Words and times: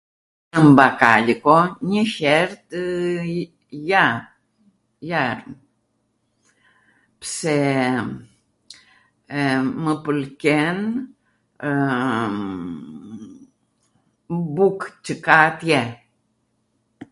w, 0.53 0.57
mbakaliko 0.69 1.55
njw 1.89 2.05
her, 2.15 2.49
ja, 3.89 4.05
ja, 5.09 5.23
pse 7.21 7.57
mw 9.83 9.91
pwlqen 10.03 10.77
buk 14.55 14.79
qw 15.05 15.09
ka 15.25 15.35
atje. 15.49 15.81